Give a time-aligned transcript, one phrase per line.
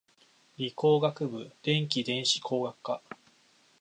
[0.57, 3.03] 理工学部電気電子工学科